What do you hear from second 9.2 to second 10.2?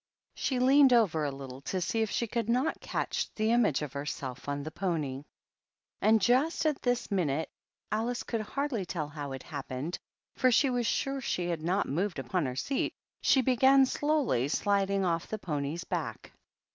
it happened,